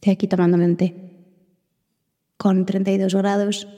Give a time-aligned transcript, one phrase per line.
[0.00, 0.94] Estoy aquí tomándome un té
[2.38, 3.68] con 32 grados.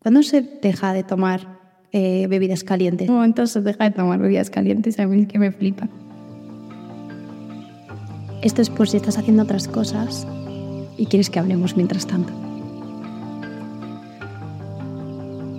[0.00, 1.60] ¿Cuándo se deja de tomar
[1.92, 3.08] eh, bebidas calientes?
[3.08, 5.88] Un momento se deja de tomar bebidas calientes, a mí que me flipa.
[8.42, 10.26] Esto es por si estás haciendo otras cosas
[10.98, 12.32] y quieres que hablemos mientras tanto.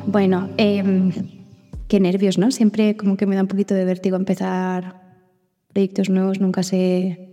[0.05, 1.13] Bueno, em,
[1.87, 2.51] qué nervios, ¿no?
[2.51, 5.01] Siempre como que me da un poquito de vértigo empezar
[5.71, 7.32] proyectos nuevos, nunca sé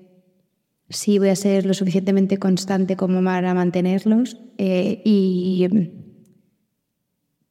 [0.90, 5.68] si voy a ser lo suficientemente constante como para mantenerlos eh, y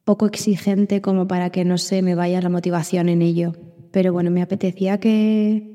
[0.04, 3.54] poco exigente como para que no se me vaya la motivación en ello.
[3.92, 5.70] Pero bueno, me apetecía que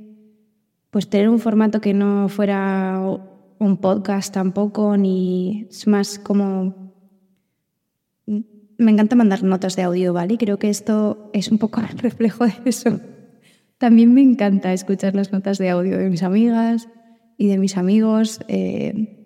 [0.92, 3.02] pues tener un formato que no fuera
[3.58, 6.94] un podcast tampoco, ni es más como...
[8.26, 10.38] Me encanta mandar notas de audio, ¿vale?
[10.38, 13.00] creo que esto es un poco el reflejo de eso.
[13.80, 16.88] También me encanta escuchar las notas de audio de mis amigas
[17.38, 18.40] y de mis amigos.
[18.48, 19.26] Eh,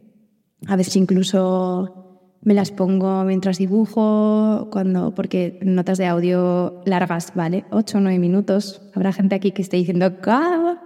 [0.67, 2.09] a veces incluso
[2.41, 7.65] me las pongo mientras dibujo, cuando, porque notas de audio largas, ¿vale?
[7.71, 8.81] Ocho o nueve minutos.
[8.93, 10.77] Habrá gente aquí que esté diciendo, ¡Ah!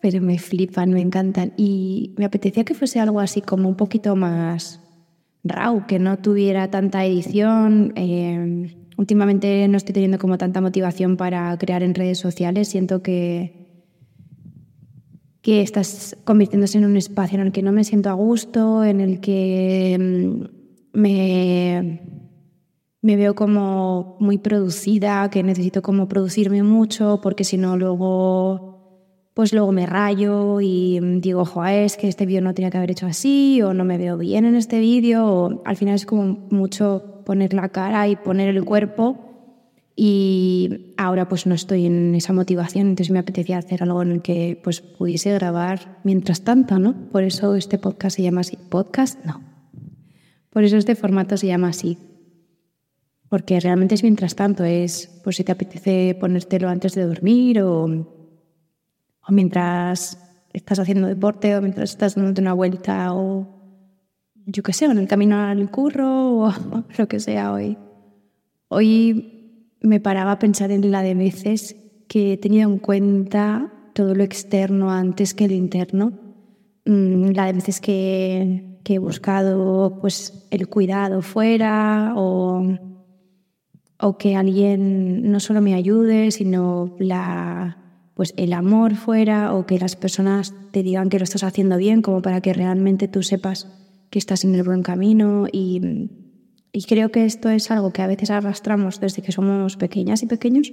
[0.00, 1.52] pero me flipan, me encantan.
[1.56, 4.80] Y me apetecía que fuese algo así como un poquito más
[5.42, 7.92] raw, que no tuviera tanta edición.
[7.96, 12.68] Eh, últimamente no estoy teniendo como tanta motivación para crear en redes sociales.
[12.68, 13.63] Siento que,
[15.44, 19.02] que estás convirtiéndose en un espacio en el que no me siento a gusto, en
[19.02, 22.00] el que mm, me,
[23.02, 28.72] me veo como muy producida, que necesito como producirme mucho, porque si no luego
[29.34, 32.92] pues luego me rayo y digo, joder, es que este vídeo no tenía que haber
[32.92, 36.46] hecho así, o no me veo bien en este vídeo, o al final es como
[36.50, 39.33] mucho poner la cara y poner el cuerpo.
[39.96, 44.22] Y ahora pues no estoy en esa motivación, entonces me apetecía hacer algo en el
[44.22, 47.08] que pues pudiese grabar mientras tanto, ¿no?
[47.12, 48.58] Por eso este podcast se llama así.
[48.68, 49.24] ¿Podcast?
[49.24, 49.40] No.
[50.50, 51.98] Por eso este formato se llama así.
[53.28, 58.14] Porque realmente es mientras tanto, es pues si te apetece ponértelo antes de dormir o
[59.26, 60.18] o mientras
[60.52, 63.48] estás haciendo deporte o mientras estás dándote una vuelta o
[64.46, 66.52] yo qué sé, en el camino al curro o
[66.98, 67.78] lo que sea hoy.
[68.68, 69.33] Hoy
[69.84, 71.76] me paraba a pensar en la de veces
[72.08, 76.12] que he tenido en cuenta todo lo externo antes que lo interno.
[76.86, 82.76] Mm, la de veces que, he buscado pues, el cuidado fuera o,
[84.00, 87.78] o que alguien no solo me ayude, sino la,
[88.14, 92.00] pues el amor fuera o que las personas te digan que lo estás haciendo bien,
[92.00, 93.68] como para que realmente tú sepas
[94.08, 95.46] que estás en el buen camino.
[95.52, 96.23] Y,
[96.82, 100.72] creo que esto es algo que a veces arrastramos desde que somos pequeñas y pequeños,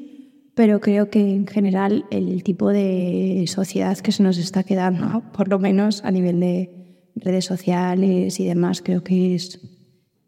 [0.55, 5.47] pero creo que en general el tipo de sociedad que se nos está quedando, por
[5.47, 6.81] lo menos a nivel de
[7.15, 9.59] redes sociales y demás, creo que es,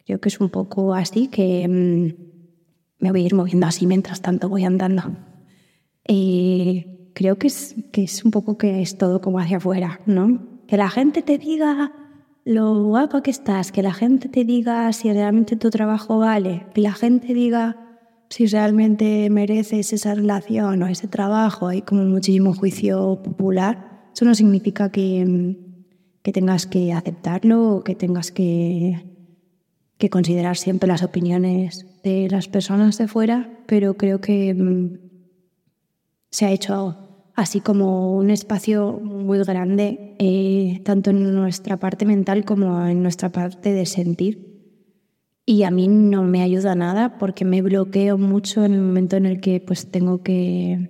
[0.05, 4.21] creo que es un poco así que mm, me voy a ir moviendo así mientras
[4.21, 5.17] tanto voy andando.
[6.07, 10.61] Y creo que es, que es un poco que es todo como hacia afuera, ¿no?
[10.67, 11.91] Que la gente te diga
[12.45, 16.81] lo guapa que estás, que la gente te diga si realmente tu trabajo vale, que
[16.81, 17.77] la gente diga
[18.29, 21.67] si realmente mereces esa relación o ese trabajo.
[21.67, 24.09] Hay como muchísimo juicio popular.
[24.13, 25.55] Eso no significa que,
[26.21, 29.05] que tengas que aceptarlo o que tengas que,
[29.97, 34.97] que considerar siempre las opiniones de las personas de fuera, pero creo que mm,
[36.29, 42.45] se ha hecho así como un espacio muy grande, eh, tanto en nuestra parte mental
[42.45, 44.53] como en nuestra parte de sentir.
[45.45, 49.25] Y a mí no me ayuda nada porque me bloqueo mucho en el momento en
[49.25, 50.89] el que pues tengo que,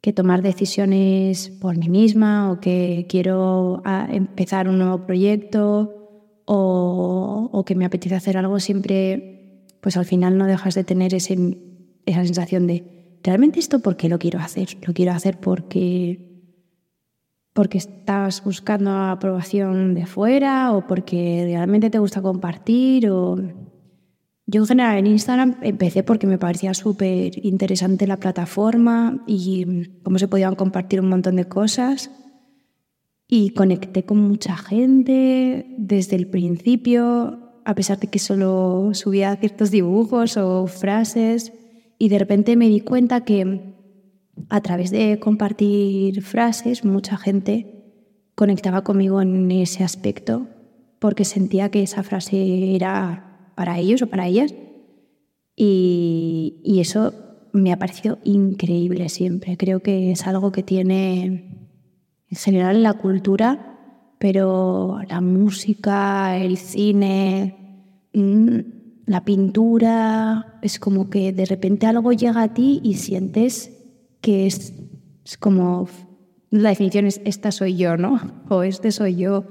[0.00, 7.50] que tomar decisiones por mí misma o que quiero ah, empezar un nuevo proyecto o,
[7.52, 11.56] o, que me apetece hacer algo siempre, pues al final no dejas de tener ese,
[12.04, 14.76] esa sensación de ¿realmente esto por qué lo quiero hacer?
[14.86, 16.44] Lo quiero hacer porque,
[17.52, 23.36] porque estás buscando aprobación de fuera o porque realmente te gusta compartir o...
[24.44, 30.18] Yo en general en Instagram empecé porque me parecía súper interesante la plataforma y cómo
[30.18, 32.10] se podían compartir un montón de cosas.
[33.28, 39.70] Y conecté con mucha gente desde el principio, a pesar de que solo subía ciertos
[39.70, 41.52] dibujos o frases.
[42.02, 43.60] Y de repente me di cuenta que
[44.48, 47.84] a través de compartir frases, mucha gente
[48.34, 50.48] conectaba conmigo en ese aspecto
[50.98, 54.52] porque sentía que esa frase era para ellos o para ellas.
[55.54, 57.14] Y, eso
[57.52, 59.56] me ha parecido increíble siempre.
[59.56, 61.22] Creo que es algo que tiene
[62.28, 63.78] en general en la cultura,
[64.18, 72.42] pero la música, el cine, mm, la pintura, es como que de repente algo llega
[72.42, 73.72] a ti y sientes
[74.20, 74.74] que es,
[75.24, 75.88] es como,
[76.50, 78.20] la definición es esta soy yo, ¿no?
[78.48, 79.44] O este soy yo,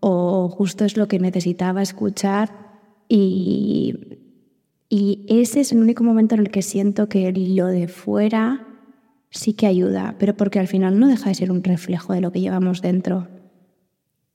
[0.00, 4.18] o justo es lo que necesitaba escuchar y,
[4.88, 8.66] y ese es el único momento en el que siento que lo de fuera
[9.30, 12.32] sí que ayuda, pero porque al final no deja de ser un reflejo de lo
[12.32, 13.28] que llevamos dentro.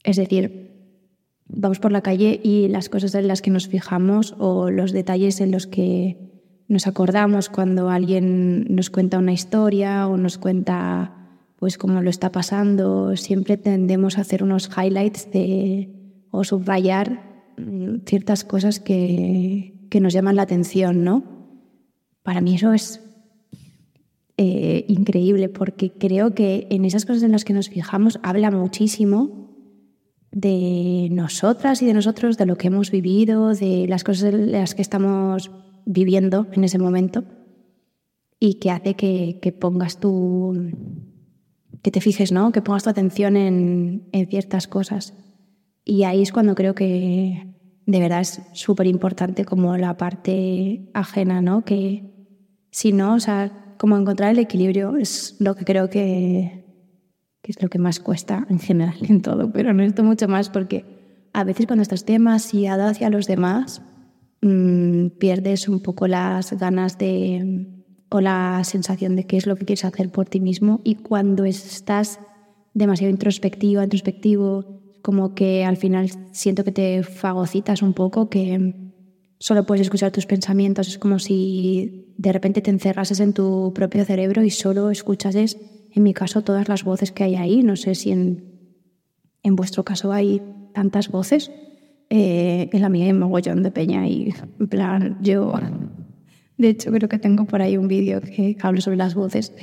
[0.04, 0.69] Es decir,
[1.50, 5.42] vamos por la calle y las cosas en las que nos fijamos o los detalles
[5.42, 6.18] en los que
[6.68, 11.16] nos acordamos cuando alguien nos cuenta una historia o nos cuenta
[11.58, 15.90] pues cómo lo está pasando, siempre tendemos a hacer unos highlights de,
[16.32, 21.24] o subrayar mm, ciertas cosas que, que nos llaman la atención, ¿no?
[22.24, 23.02] Para mí eso es
[24.38, 29.49] eh, increíble porque creo que en esas cosas en las que nos fijamos habla muchísimo
[30.32, 34.76] de nosotras y de nosotros, de lo que hemos vivido, de las cosas en las
[34.76, 35.52] que estamos
[35.86, 37.24] viviendo en ese momento
[38.40, 40.72] y que hace que, que pongas tu,
[41.82, 42.52] que te fijes, ¿no?
[42.52, 45.14] Que pongas tu atención en, en ciertas cosas.
[45.84, 47.56] Y ahí es cuando creo que
[47.86, 51.66] de verdad es súper importante como la parte ajena, ¿no?
[51.66, 52.04] Que
[52.70, 56.69] si no, o sea, como encontrar el equilibrio es lo que creo que,
[57.52, 60.86] es lo que más cuesta en general en todo, pero no esto mucho más porque
[61.34, 63.82] a veces cuando estás demasiado hacia los demás,
[64.42, 67.76] mmm, pierdes un poco las ganas de
[68.12, 71.46] o la sensación de qué es lo que quieres hacer por ti mismo y cuando
[71.46, 72.20] estás
[72.74, 78.74] demasiado introspectiva, introspectivo, como que al final siento que te fagocitas un poco, que
[79.40, 80.88] solo puedes escuchar tus pensamientos.
[80.88, 85.58] Es como si de repente te encerrases en tu propio cerebro y solo escuchases,
[85.92, 87.64] en mi caso, todas las voces que hay ahí.
[87.64, 88.44] No sé si en,
[89.44, 90.42] en vuestro caso hay
[90.74, 91.52] tantas voces.
[92.10, 95.54] Eh, en la mía hay mogollón de peña y, en plan, yo...
[96.58, 99.54] De hecho, creo que tengo por ahí un vídeo que hablo sobre las voces.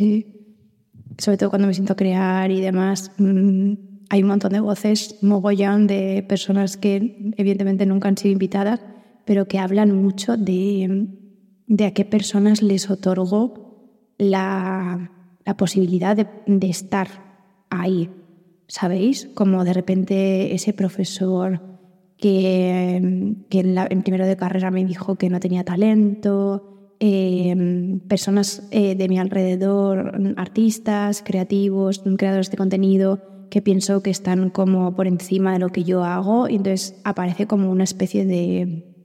[1.18, 3.12] sobre todo cuando me siento crear y demás.
[3.18, 3.74] Mm,
[4.08, 8.80] hay un montón de voces, mogollón de personas que evidentemente nunca han sido invitadas
[9.26, 11.08] pero que hablan mucho de,
[11.66, 15.10] de a qué personas les otorgo la,
[15.46, 17.08] la posibilidad de, estar
[17.70, 18.10] ahí,
[18.68, 19.30] ¿sabéis?
[19.34, 21.62] Como de repente ese profesor
[22.18, 28.00] que, que en, la, en, primero de carrera me dijo que no tenía talento, eh,
[28.08, 34.94] personas eh, de mi alrededor, artistas, creativos, creadores de contenido, que pienso que están como
[34.96, 38.96] por encima de lo que yo hago y entonces aparece como una especie de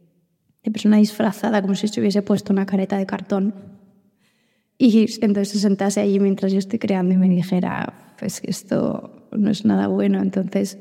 [0.64, 3.54] de persona disfrazada, como si se hubiese puesto una careta de cartón.
[4.84, 9.52] Y entonces se sentase allí mientras yo estoy creando y me dijera, pues esto no
[9.52, 10.20] es nada bueno.
[10.20, 10.80] Entonces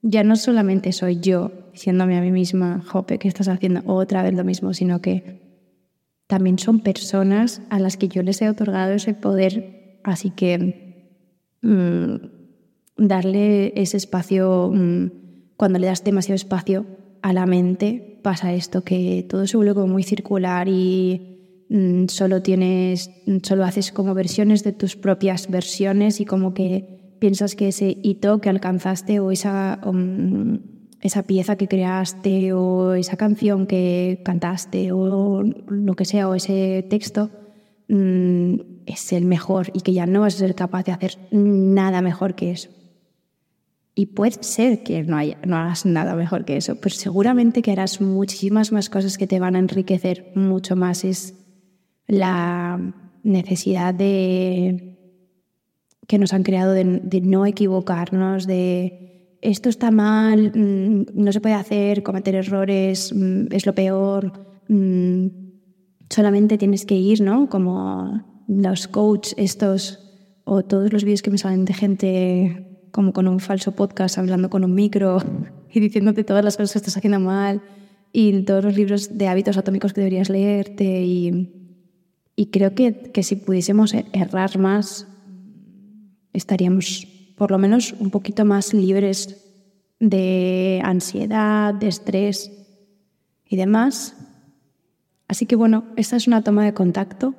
[0.00, 4.34] ya no solamente soy yo diciéndome a mí misma, Jope, que estás haciendo otra vez
[4.34, 5.40] lo mismo, sino que
[6.28, 9.98] también son personas a las que yo les he otorgado ese poder.
[10.04, 11.16] Así que
[11.62, 12.14] mmm,
[12.96, 15.06] darle ese espacio, mmm,
[15.56, 16.86] cuando le das demasiado espacio
[17.22, 21.31] a la mente, pasa esto, que todo se vuelve como muy circular y mm,
[22.08, 23.10] solo tienes,
[23.42, 28.40] solo haces como versiones de tus propias versiones y como que piensas que ese hito
[28.40, 30.58] que alcanzaste o esa, um,
[31.00, 36.86] esa pieza que creaste o esa canción que cantaste o lo que sea o ese
[36.90, 37.30] texto
[37.88, 38.54] mm,
[38.86, 42.34] es el mejor y que ya no vas a ser capaz de hacer nada mejor
[42.34, 42.68] que eso.
[43.94, 48.00] Y puede ser que no, no hagas nada mejor que eso, pero seguramente que harás
[48.00, 51.04] muchísimas más cosas que te van a enriquecer mucho más.
[51.04, 51.41] Es
[52.12, 52.78] la
[53.22, 54.98] necesidad de
[56.06, 56.84] que nos han creado de,
[57.22, 63.64] no equivocarnos, de esto está mal, mm, no se puede hacer, cometer errores mm, es
[63.64, 64.30] lo peor,
[64.68, 65.26] mm,
[66.10, 67.48] solamente tienes que ir, ¿no?
[67.48, 69.98] Como los coaches estos
[70.44, 74.50] o todos los vídeos que me salen de gente como con un falso podcast hablando
[74.50, 75.16] con un micro
[75.72, 77.62] y diciéndote todas las cosas que estás haciendo mal
[78.12, 81.61] y todos los libros de hábitos atómicos que deberías leerte y,
[82.42, 85.06] y creo que, que si pudiésemos errar más
[86.32, 87.06] estaríamos
[87.36, 89.48] por lo menos un poquito más libres
[90.00, 92.50] de ansiedad, de estrés
[93.48, 94.16] y demás.
[95.28, 97.36] Así que bueno, esta es una toma de contacto.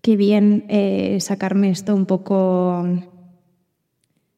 [0.00, 2.86] Qué bien eh, sacarme esto un poco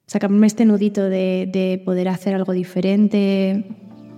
[0.06, 3.66] sacarme este nudito de, de poder hacer algo diferente,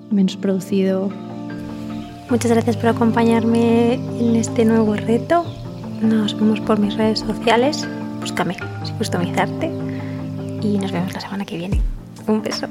[0.09, 1.11] menos producido.
[2.33, 5.45] Muchas gracias por acompañarme en este nuevo reto.
[6.01, 7.87] Nos vemos por mis redes sociales.
[8.21, 9.67] Búscame, si customizarte.
[10.63, 11.83] Y nos vemos la semana que viene.
[12.27, 12.69] Un beso.